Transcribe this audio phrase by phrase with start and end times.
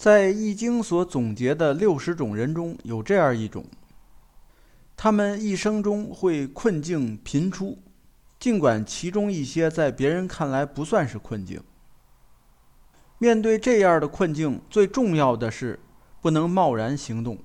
[0.00, 3.66] 在《易经》所总结的六十种人中有这样一种，
[4.96, 7.76] 他们一生中会困境频出，
[8.38, 11.62] 尽管其中一些在别人看来不算是困境。
[13.18, 15.78] 面对这样的困境，最重要的是
[16.22, 17.36] 不能贸然行动，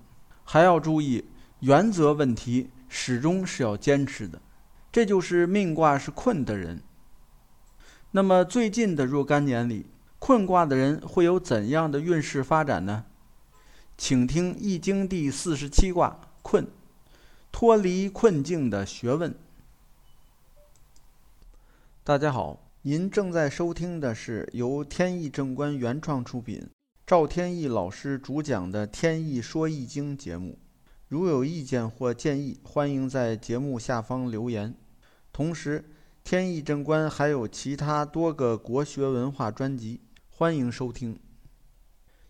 [0.46, 1.26] 还要注意
[1.60, 4.42] 原则问题，始终是要坚持的。
[4.94, 6.82] 这就是命卦是困的人。
[8.12, 9.88] 那么最近的若干年里，
[10.28, 13.06] 困卦的人会有怎样的运势发展呢？
[13.96, 16.66] 请听《易经》第四十七卦困，
[17.52, 19.36] 脱离困境的学问。
[22.04, 22.60] 大家好。
[22.82, 26.68] 您正在收听的是由天意正观原创出品、
[27.06, 30.58] 赵天意老师主讲的《天意说易经》节目。
[31.08, 34.74] 如有意见或建议，欢迎在节目下方留言。
[35.32, 35.86] 同时，
[36.24, 40.02] 天意正观还有其他多个国学文化专辑，
[40.38, 41.18] 欢迎收听。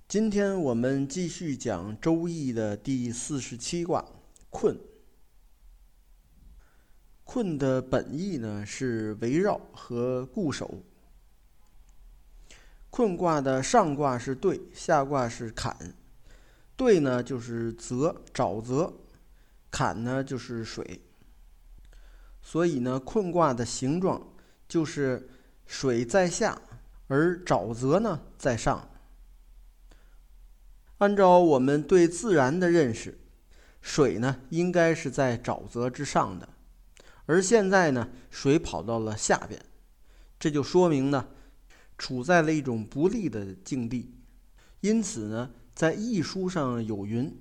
[0.08, 4.06] 今天我们继续讲《周易》的第四十七卦
[4.52, 4.80] “困”。
[7.26, 10.84] 困的本意呢是围绕和固守。
[12.92, 15.76] 困卦的上卦是兑，下卦是坎。
[16.76, 18.94] 兑呢就是泽，沼泽；
[19.72, 21.02] 坎呢就是水。
[22.44, 24.32] 所以呢，困卦的形状
[24.68, 25.28] 就是
[25.66, 26.62] 水在下，
[27.08, 28.90] 而沼泽呢在上。
[31.00, 33.18] 按照我们对自然的认识，
[33.82, 36.50] 水呢应该是在沼泽之上的。
[37.26, 39.60] 而现在呢，水跑到了下边，
[40.40, 41.28] 这就说明呢，
[41.98, 44.14] 处在了一种不利的境地。
[44.82, 47.36] 因此呢，在易书上有云，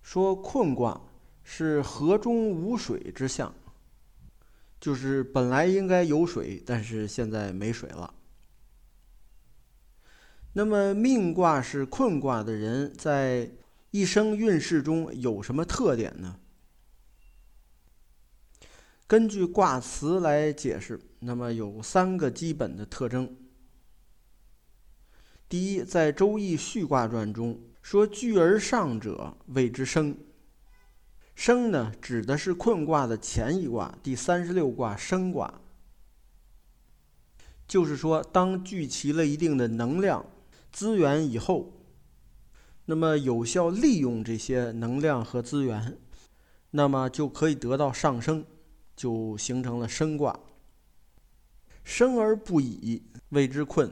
[0.00, 1.00] 说困卦
[1.44, 3.54] 是河中无水之象，
[4.80, 8.12] 就是本来应该有水，但是现在没水了。
[10.54, 13.50] 那么命卦是困卦的人，在
[13.90, 16.36] 一生运势中有什么特点呢？
[19.06, 23.36] 根据卦辞来解释，那么有三个基本的特征。
[25.48, 30.16] 第一，在《周易》序卦传中说：“聚而上者，谓之生。”
[31.34, 35.60] 生呢，指的是困卦的前一卦，第三十六卦生卦。
[37.68, 40.24] 就是说，当聚齐了一定的能量
[40.72, 41.72] 资源以后，
[42.86, 45.98] 那么有效利用这些能量和资源，
[46.70, 48.44] 那么就可以得到上升。
[48.94, 50.38] 就形成了升卦，
[51.82, 53.90] 生而不已谓之困。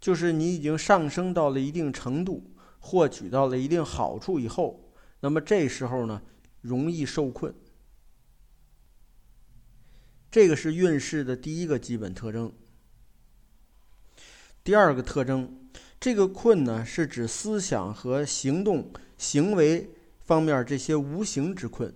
[0.00, 6.20] 就是你已经上升到了一定程度，获取到了一定好处以后，那么这时候呢，
[6.60, 7.54] 容易受困。
[10.30, 12.52] 这个是运势的第一个基本特征。
[14.68, 15.50] 第二个特征，
[15.98, 19.94] 这个困呢，是指思想和行动、行为
[20.26, 21.90] 方面这些无形之困。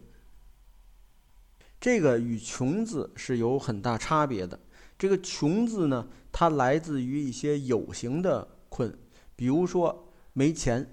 [1.79, 4.59] 这个与“穷”字是有很大差别的。
[4.99, 8.99] 这个“穷”字呢，它来自于一些有形的困，
[9.37, 10.91] 比如说没钱、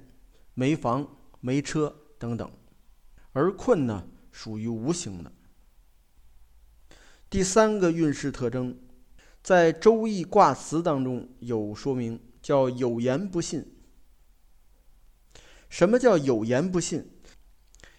[0.56, 1.08] 没房、
[1.40, 2.46] 没车等等；
[3.32, 5.32] 而困呢，属于无形的。
[7.30, 8.78] 第三个运势特征，
[9.42, 13.66] 在《周易》卦辞当中有说明，叫“有言不信”。
[15.70, 17.10] 什么叫“有言不信”？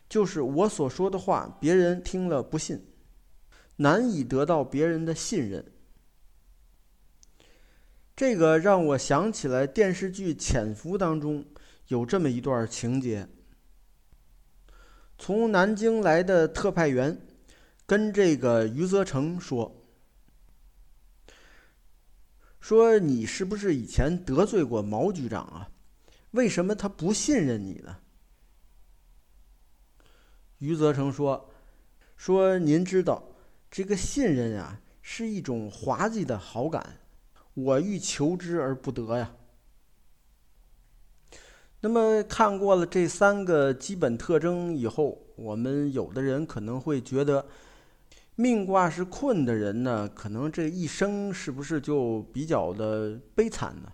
[0.09, 2.85] 就是我所说的话，别人听了不信，
[3.77, 5.65] 难以得到别人的信任。
[8.17, 11.45] 这个让我想起来电视剧《潜伏》当中
[11.89, 13.27] 有这么一段情节：
[15.17, 17.19] 从南京来的特派员
[17.87, 19.80] 跟这个余则成说
[22.61, 25.71] ：“说你是不是以前得罪过毛局长啊？
[26.33, 27.99] 为什么他不信任你呢？”
[30.59, 31.51] 余则成说
[32.17, 33.25] ：“说您知道，
[33.71, 36.99] 这个信任啊，是一种滑稽的好感，
[37.55, 39.35] 我欲求之而不得呀。”
[41.83, 47.47] 那么看过了这三个基本特征以后，我们有的人可能会觉得，
[48.41, 53.93] 命卦是困的人呢，可能这一生是不是就比较的悲惨呢？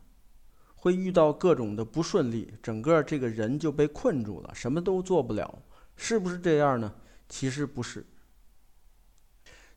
[0.77, 5.63] 会遇到各种的不顺利，整个这个人就被困住了，什么都做不了。
[5.97, 6.95] 是不是这样呢？
[7.29, 8.07] 其实不是。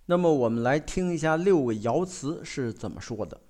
[0.05, 3.41] 那么我们来听一下六个爻辞是怎么说的。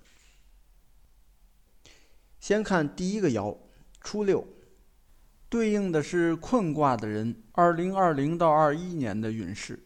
[2.39, 3.57] 先看第一个爻，
[3.99, 4.47] 初六，
[5.49, 9.85] 对应的是困卦的人，二零二零到二一年的运势。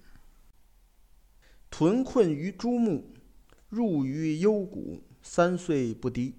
[1.75, 3.03] 屯困于诸木，
[3.67, 6.35] 入于幽谷，三岁不敌。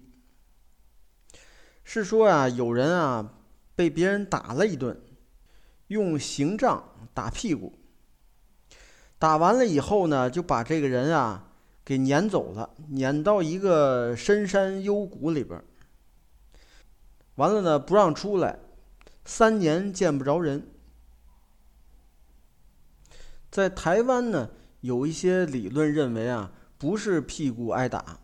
[1.83, 3.33] 是说啊，有人啊
[3.75, 4.97] 被别人打了一顿，
[5.87, 6.81] 用刑杖
[7.13, 7.77] 打屁股，
[9.19, 11.51] 打完了以后呢，就把这个人啊
[11.83, 15.61] 给撵走了，撵到一个深山幽谷里边。
[17.35, 18.57] 完了呢，不让出来，
[19.25, 20.65] 三年见不着人。
[23.51, 24.49] 在台湾呢，
[24.85, 28.19] 有一些理论认为啊，不是屁股挨打，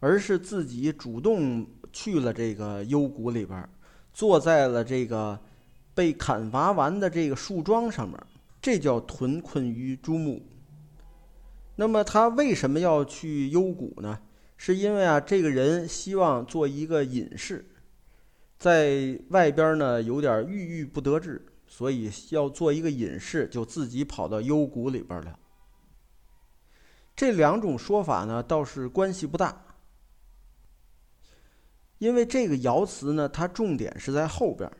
[0.00, 1.66] 而是自己主动。
[1.92, 3.66] 去了这个幽谷里边，
[4.12, 5.40] 坐在了这个
[5.94, 8.14] 被砍伐完的这个树桩上面，
[8.60, 10.44] 这叫屯困于朱木。
[11.76, 14.20] 那么他为什么要去幽谷呢？
[14.58, 17.64] 是因为啊，这个人希望做一个隐士，
[18.58, 25.38] 在外边呢有点郁郁不得志，所以要做一个隐士，就自己跑到幽谷里边了。
[27.16, 29.64] 这两种说法呢，倒是关系不大。
[31.98, 34.70] 因为这个爻辞呢，它重点是在后边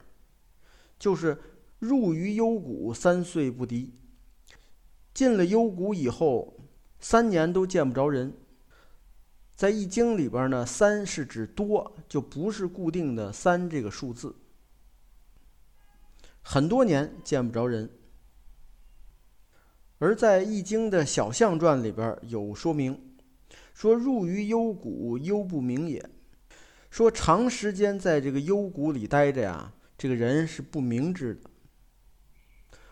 [0.98, 1.40] 就是
[1.78, 3.94] 入于幽谷三岁不敌。
[5.14, 6.58] 进了幽谷以后，
[7.00, 8.36] 三年都见不着人。
[9.54, 14.36] 在易经里边呢，三是指多，就不是固定的三这个数字。
[16.42, 17.90] 很多年见不着人。
[19.98, 23.00] 而在易经的小象传里边有说明，
[23.72, 26.04] 说入于幽谷，幽不明也。
[26.90, 31.50] 说长时间在这个幽谷里待着呀，这个人是不明智的。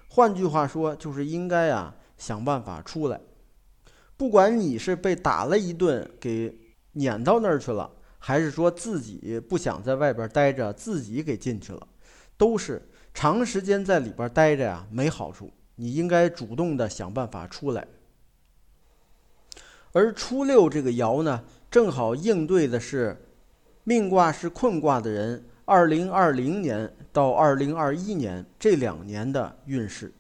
[0.09, 3.21] 换句话说，就是应该啊想办法出来。
[4.17, 6.57] 不管你是被打了一顿给
[6.93, 11.87] 撵到那儿去了，还是说自己不想在外边待着，自己给进去了，
[12.37, 15.53] 都是长时间在里边待着呀没好处。
[15.77, 17.87] 你应该主动的想办法出来。
[19.93, 23.17] 而初六这个爻呢，正好应对的是。
[23.87, 30.11] 命卦是困卦的人，二零二零年到二零二一年这两年的运势，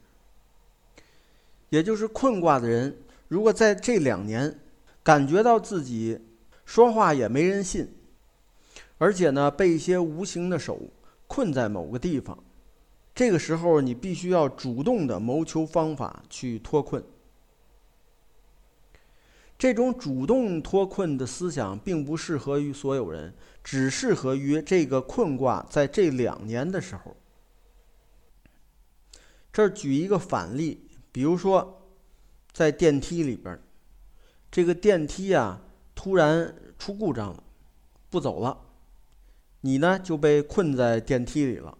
[1.71, 2.95] 也就是困卦的人，
[3.27, 4.55] 如果在这两年
[5.03, 6.21] 感觉到自己
[6.67, 7.91] 说话也没人信，
[8.99, 10.79] 而且呢被一些无形的手
[11.27, 12.39] 困在某个地方，
[13.15, 17.03] 这个时候你必须要主动的谋求方法去脱困。
[19.57, 23.33] 这种主动脱困的思想并不适合于所有人，
[23.63, 27.17] 只适合于这个困卦在这两年的时候。
[29.53, 31.89] 这儿举一个反例，比如说，
[32.53, 33.57] 在电梯里边，
[34.51, 35.63] 这个电梯啊
[35.95, 37.45] 突然出故障了，
[38.11, 38.59] 不走了，
[39.61, 41.79] 你呢就被困在电梯里了。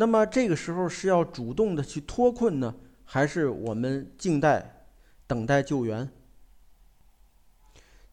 [0.00, 2.74] 那么这个时候是要主动的去脱困呢，
[3.04, 4.86] 还是我们静待
[5.26, 6.10] 等待救援？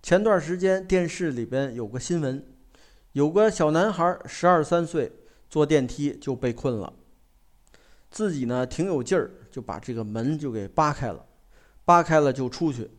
[0.04, 2.46] 前段时间电视里边有个新闻，
[3.14, 5.14] 有个小男孩十二三岁
[5.50, 6.92] 坐电梯就被困了，
[8.12, 11.26] 自己呢挺有劲儿，就把这个门就给扒开了，
[11.86, 12.92] 扒开了就出去，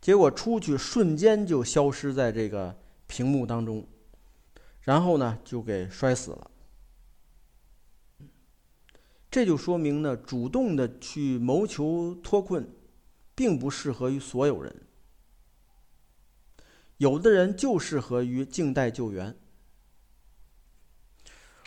[0.00, 2.76] 结果出去瞬间就消失在这个
[3.06, 3.86] 屏幕当中，
[4.80, 6.48] 然后呢就给摔死了。
[9.32, 12.68] 这就说明呢，主动的去谋求脱困，
[13.34, 14.82] 并不适合于所有人。
[16.98, 19.34] 有的人就适合于静待救援，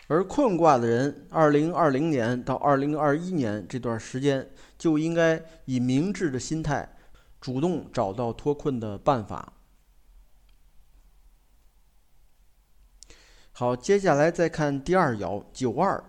[0.06, 6.96] 而困卦的人，二零二零年到二零二一年这段时间，就应该以明智的心态，
[7.42, 9.54] 主动找到脱困的办法。
[13.52, 16.04] 好，接下来再看第二爻九二，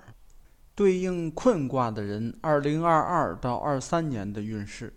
[0.77, 4.93] 对应困卦的人，二零二二到二三年的运势。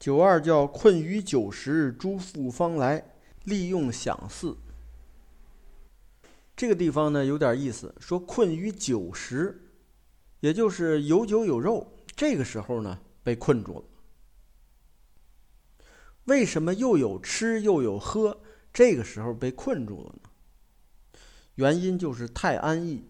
[0.00, 3.14] 九二叫困于九十，诸复方来。
[3.44, 4.54] 利用享四，
[6.54, 7.94] 这个地方呢有点意思。
[7.98, 9.70] 说困于酒食，
[10.40, 13.84] 也就是有酒有肉，这个时候呢被困住了。
[16.24, 18.38] 为什么又有吃又有喝，
[18.70, 20.28] 这个时候被困住了呢？
[21.54, 23.02] 原因就是太安逸。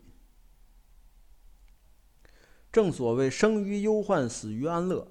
[2.71, 5.11] 正所谓生于忧患，死于安乐。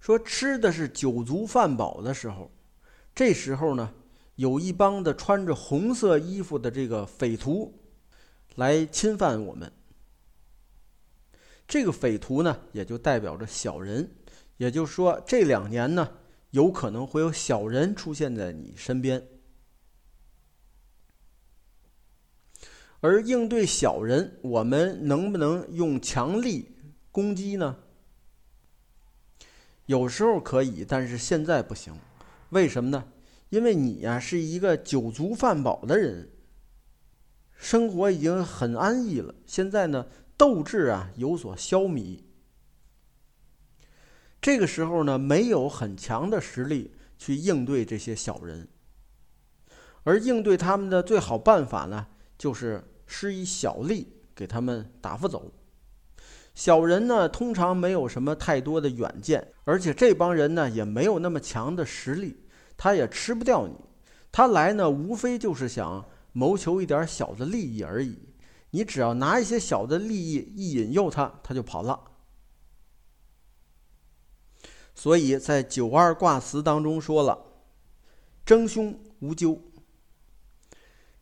[0.00, 2.50] 说吃的是酒足饭饱的时候。
[3.14, 3.92] 这时候呢，
[4.36, 7.72] 有一帮的穿着红色衣服的这个匪徒
[8.56, 9.72] 来侵犯我们。
[11.66, 14.10] 这个匪徒呢，也就代表着小人，
[14.56, 16.08] 也就是说，这两年呢，
[16.50, 19.26] 有可能会有小人出现在你身边。
[23.04, 26.74] 而应对小人，我们能不能用强力
[27.12, 27.76] 攻击呢？
[29.84, 31.94] 有时候可以，但是现在不行。
[32.48, 33.04] 为什么呢？
[33.50, 36.30] 因为你呀是一个酒足饭饱的人，
[37.58, 40.06] 生活已经很安逸了，现在呢，
[40.38, 42.22] 斗志啊有所消弭。
[44.40, 48.66] 这个时候呢，没有很强的实力去应对这些小人，
[50.04, 52.06] 而应对他们的最好办法呢，
[52.38, 55.52] 就是施以小利，给他们打发走。
[56.54, 62.44] 小人呢，通常没有什么太多的远见，而且这帮人呢，也没有那么强的实力，
[62.76, 63.74] 他也吃不掉你。
[64.30, 68.18] 他来呢，无非就是想谋求一点小的利益而已。
[68.70, 72.00] 你只要拿一些小的利益一引诱他，他就跑了。
[74.94, 77.38] 所以在九二卦辞当中说了
[78.46, 79.60] ：“争凶无咎。”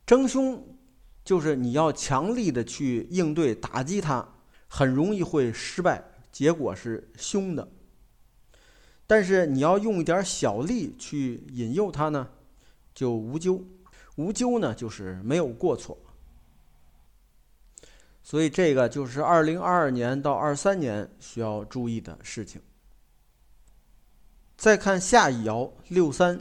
[0.05, 0.72] 争凶
[1.23, 4.27] 就是你要强力的去应对打击他，
[4.67, 7.67] 很容易会失败，结果是凶的。
[9.07, 12.29] 但是你要用一点小力去引诱他呢，
[12.93, 13.63] 就无咎。
[14.15, 15.97] 无咎呢，就是没有过错。
[18.21, 22.61] 所以这个就是二零二二年到二三年需要注意的事情。
[24.55, 26.39] 再看下一爻六三，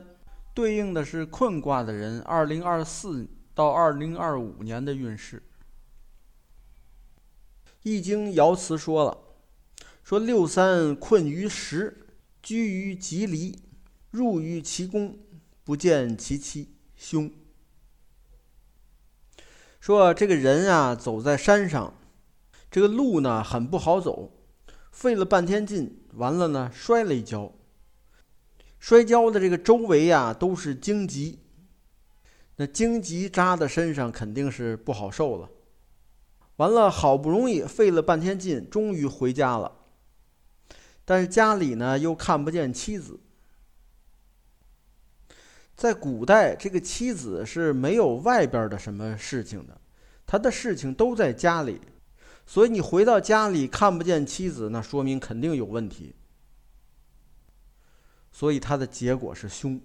[0.55, 5.43] 对应的是困卦的人，二零二四到二零二五年的运势。
[7.83, 9.19] 易经爻辞说了，
[10.05, 12.07] 说六三困于时，
[12.41, 13.59] 居于吉离，
[14.11, 15.19] 入于其宫，
[15.65, 17.31] 不见其妻，凶。
[19.81, 21.93] 说这个人啊，走在山上，
[22.71, 24.33] 这个路呢很不好走，
[24.93, 27.53] 费了半天劲，完了呢摔了一跤。
[28.79, 31.41] 摔跤的这个周围呀，都是荆棘，
[32.57, 35.49] 那荆棘扎在身上肯定是不好受了。
[36.57, 39.73] 完了，好不容易费了半天劲，终于回家了，
[41.05, 43.19] 但是家里呢又看不见妻子。
[45.75, 49.81] 在古代，这个妻子是没有外边的什么事情的，
[50.27, 51.81] 他的事情都在家里，
[52.47, 56.15] 所以你回到家里看不见妻子，那说明肯定有问题。
[58.31, 59.81] 所以它的结果是凶。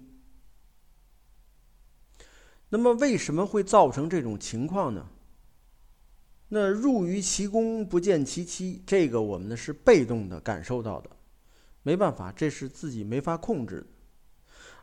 [2.70, 5.08] 那么为什么会造成这种情况呢？
[6.48, 11.10] 那入于其宫不见其妻，这个我们呢是被动的感受到的，
[11.82, 13.86] 没办法，这是自己没法控制的。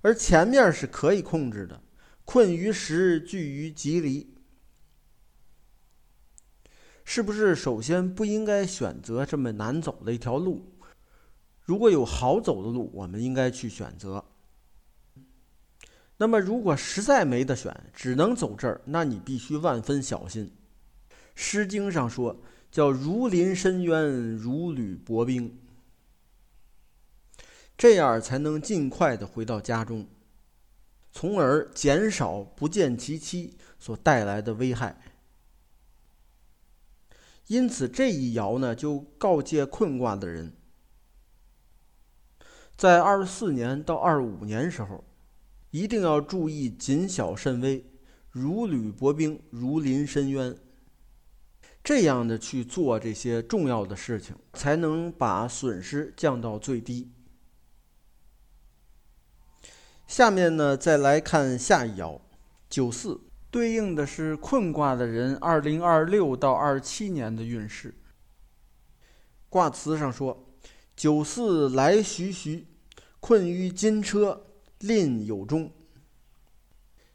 [0.01, 1.82] 而前面是可以控制的，
[2.24, 4.36] 困于时，聚于吉离，
[7.04, 7.56] 是不是？
[7.56, 10.72] 首先不应该选择这么难走的一条路。
[11.62, 14.24] 如果有好走的路，我们应该去选择。
[16.17, 20.51] 那么，如果实在没得选，只能走这儿，那你必须万分小心。
[21.36, 22.41] 《诗经》上说
[22.72, 25.60] ：“叫如临深渊，如履薄冰。”
[27.77, 30.07] 这样才能尽快的回到家中，
[31.12, 35.01] 从而减少不见其妻所带来的危害。
[37.48, 40.55] 因此，这一爻呢，就告诫困卦的人。
[42.77, 45.03] 在二十四年到二十五年时候，
[45.75, 47.86] 一定要注意谨小慎微，
[48.32, 50.55] 如履薄冰，如临深渊。
[51.84, 57.12] 这样的去做这些重要的事情，才能把损失降到最低。
[60.08, 62.22] 下面呢，再来看下一爻
[62.70, 63.20] 九四，
[63.51, 67.94] 对应的是困卦的人二零二六到二七年的运势。
[69.50, 70.41] 卦辞上说。
[70.96, 72.65] 九四来徐徐，
[73.20, 74.46] 困于金车，
[74.79, 75.72] 吝有终。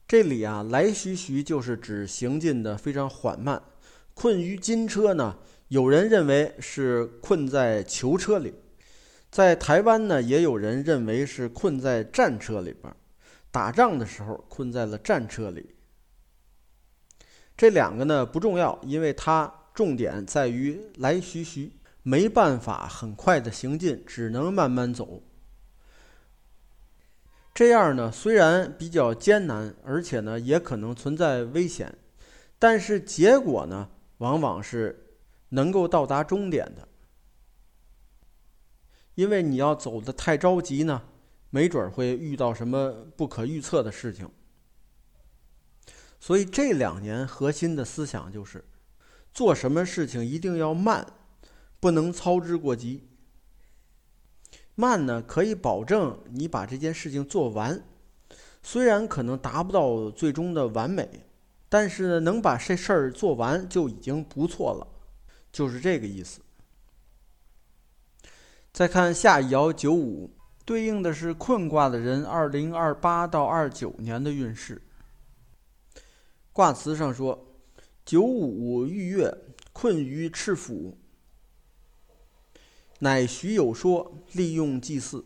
[0.09, 3.63] 这里啊，来徐徐就是指行进的非常缓慢。
[4.15, 5.39] 困于金车呢，
[5.69, 8.55] 有人认为是困在囚车里，
[9.31, 12.95] 在台湾呢，也有人认为是困在战车里边，
[13.51, 15.75] 打仗的时候困在了战车里。
[17.57, 21.73] 这两个呢不重要，因为它重点在于来徐徐。
[22.03, 25.23] 没办法很快的行进，只能慢慢走。
[27.53, 31.97] 这样呢，虽然比较艰难，而且呢也可能存在危险，
[32.59, 35.17] 但是结果呢，往往是
[35.51, 36.89] 能够到达终点的。
[39.15, 41.03] 因为你要走的太着急呢，
[41.51, 44.31] 没准会遇到什么不可预测的事情。
[46.19, 48.65] 所以这两年核心的思想就是，
[49.35, 51.07] 做什么事情一定要慢。
[51.81, 53.09] 不能操之过急。
[54.81, 57.83] 慢呢，可以保证你把这件事情做完，
[58.63, 61.27] 虽然可能达不到最终的完美，
[61.69, 64.87] 但是呢，能把这事儿做完就已经不错了，
[65.53, 66.41] 就是这个意思。
[68.73, 70.31] 再看下一爻九五，
[70.65, 74.81] 对应的是困卦的人二零二八到二九年的运势。
[76.53, 77.47] 卦辞上说
[78.07, 79.33] ：“九五遇月，
[79.73, 80.97] 困于赤府，
[83.01, 85.25] 乃徐有说，利用祭祀。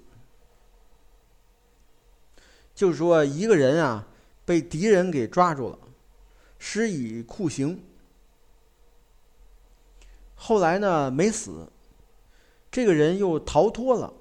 [2.75, 4.09] 就是说，一个人啊，
[4.45, 5.79] 被敌人给抓住了，
[6.59, 7.85] 施以酷刑。
[10.35, 11.71] 后来呢，没死，
[12.71, 14.13] 这个人又逃脱了，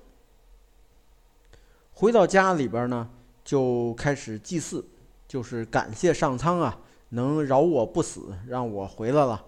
[1.92, 3.10] 回到家里边呢，
[3.44, 4.88] 就开始祭祀，
[5.28, 6.80] 就是感谢上苍啊，
[7.10, 9.44] 能饶我不死，让我回来了。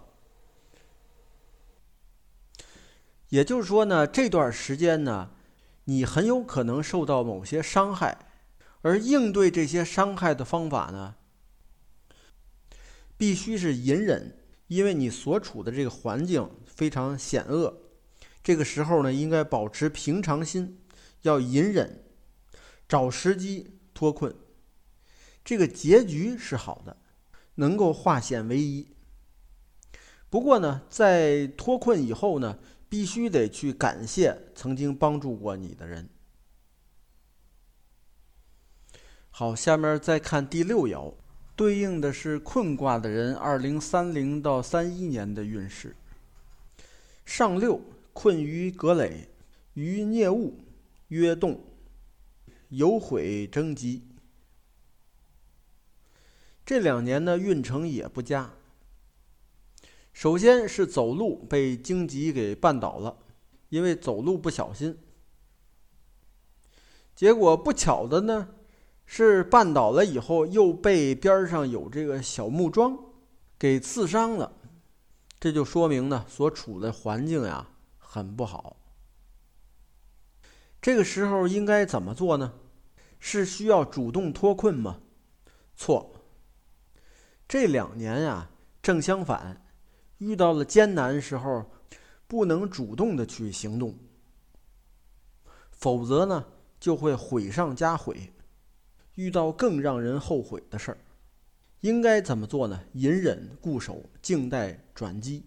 [3.29, 5.31] 也就是说呢，这段时间呢，
[5.85, 8.17] 你很有可能受到某些伤害，
[8.81, 11.15] 而应对这些伤害的方法呢，
[13.17, 14.39] 必须是隐忍。
[14.67, 17.81] 因为你所处的这个环境非常险恶，
[18.43, 20.79] 这个时候呢，应该保持平常心，
[21.21, 22.03] 要隐忍，
[22.89, 24.35] 找时机脱困。
[25.43, 26.97] 这个结局是好的，
[27.55, 28.87] 能够化险为夷。
[30.31, 36.09] 不过呢，在脱困以后呢，必须得去感谢曾经帮助过你的人。
[39.29, 41.13] 好，下面再看第六爻。
[41.57, 45.95] 对应的是困卦的人，二零三零到三一年的运势。
[47.25, 47.79] 上六
[48.11, 49.29] 困于葛垒，
[49.73, 50.59] 于孽物，
[51.07, 51.63] 曰动，
[52.67, 54.05] 有悔征吉。
[56.65, 58.53] 这两年呢，运程也不佳。
[60.15, 63.17] 首先是走路被荆棘给绊倒了，
[63.67, 64.97] 因为走路不小心，
[67.13, 68.47] 结果不巧的呢。
[69.07, 72.97] 是绊倒了以后，又被边上有这个小木桩
[73.59, 74.51] 给刺伤了，
[75.39, 77.67] 这就说明呢，所处的环境呀
[77.99, 78.77] 很不好。
[80.81, 82.53] 这个时候应该怎么做呢？
[83.19, 85.01] 是需要主动脱困吗？
[85.75, 86.15] 错。
[87.47, 88.49] 这两年呀，
[88.81, 89.61] 正相反，
[90.17, 91.69] 遇到了艰难时候，
[92.27, 93.97] 不能主动的去行动，
[95.71, 96.45] 否则呢，
[96.79, 98.31] 就会毁上加毁。
[99.15, 100.97] 遇到更让人后悔的事儿，
[101.79, 102.81] 应该怎么做呢？
[102.93, 105.45] 隐忍固守，静待转机。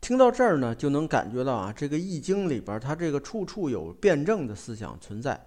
[0.00, 5.46] 听到这儿呢，就能感觉到啊，这个《易经》里边它这个处处有辩证的思想存在。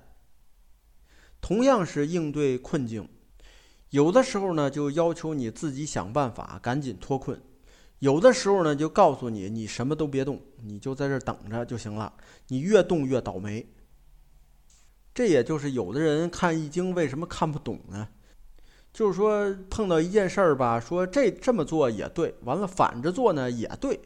[1.41, 3.09] 同样是应对困境，
[3.93, 7.39] 有的时候呢就要求你自己想办法赶紧脱困，
[7.99, 12.11] 有的时候呢就告诉你你什么都别动，你就在这等着就行了。
[12.47, 13.63] 你越动越倒霉。
[15.13, 18.09] 这也就是有的人看易经为什么看不懂呢？
[18.91, 23.99] 就是说碰到一件事儿吧，说这这么做也对，完了反着做呢也对，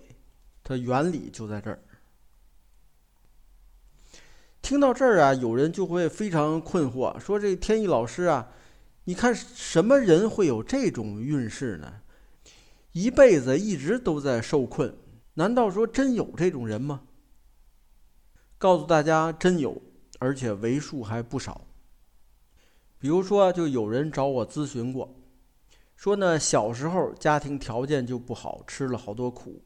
[0.65, 1.80] 它原理就在这儿。
[4.62, 8.50] 听到这儿啊，有人就会非常困惑，说这天意老师啊，
[9.07, 12.01] 你看什么人会有这种运势呢？
[12.91, 14.93] 一辈子一直都在受困，
[15.35, 17.03] 难道说真有这种人吗？
[18.57, 19.81] 告诉大家，真有。
[20.19, 21.61] 而且为数还不少。
[22.99, 25.15] 比如说，就有人找我咨询过，
[25.95, 29.63] 说呢，小时候家庭条件就不好，吃了好多苦。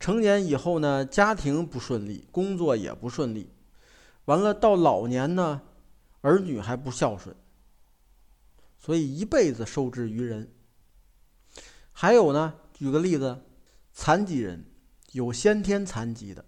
[0.00, 3.50] 成年以后呢，家庭不顺利，工作也不顺利，
[4.24, 5.60] 完了到老年呢，
[6.22, 7.36] 儿女还不孝顺，
[8.86, 10.48] 所以一辈子受制于人。
[11.90, 13.36] 还有呢，举个例子，
[13.92, 14.64] 残疾人，
[15.10, 16.44] 有先天残疾的。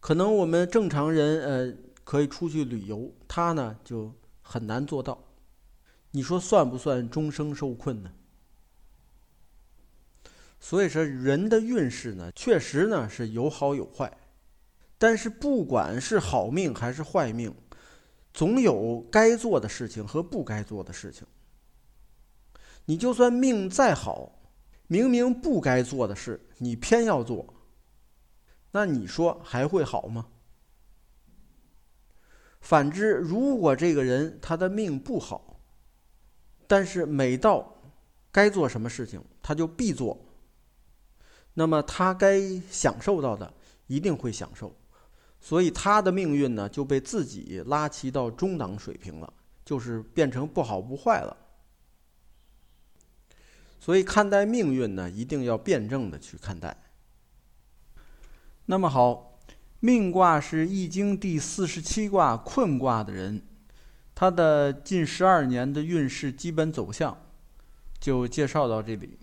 [0.00, 5.22] 可能我们正常人呃可以出去旅游，他呢就很难做到。
[6.10, 8.10] 你说算不算终生受困呢？
[10.58, 14.12] 所以说人的运势呢，确实呢是有好有坏，
[14.98, 17.54] 但是不管是好命还是坏命，
[18.34, 21.24] 总有该做的事情和不该做的事情。
[22.86, 24.40] 你就算命再好，
[24.86, 27.54] 明明不该做的事，你偏要做。
[28.70, 30.26] 那你说还会好吗？
[32.60, 35.60] 反之，如果这个人他的命不好，
[36.66, 37.74] 但是每到
[38.32, 40.18] 该做什么事情他就必做，
[41.54, 43.52] 那么他该享受到的
[43.86, 44.74] 一定会享受，
[45.40, 49.32] 所以他的命运呢就被自己拉齐到中档水平了，
[49.64, 51.36] 就是变成不好不坏了。
[53.78, 56.76] 所以看待命运呢，一定要辩证的去看待。
[58.66, 59.38] 那么好，
[59.80, 63.42] 命卦是易经第四十七卦困卦的人，
[64.14, 67.16] 他的近十二年的运势基本走向，
[68.00, 69.18] 就介绍到这里。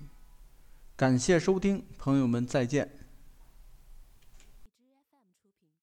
[0.96, 3.03] 感谢收听，朋友们再见。